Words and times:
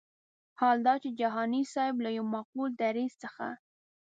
حال 0.59 0.77
دا 0.87 0.93
چې 1.03 1.09
جهاني 1.19 1.61
صاحب 1.73 1.95
له 2.05 2.09
یو 2.17 2.25
معقول 2.33 2.69
دریځ 2.81 3.13
څخه. 3.23 3.47